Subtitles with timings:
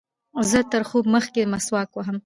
[0.49, 2.17] زه تر خوب مخکښي مسواک وهم.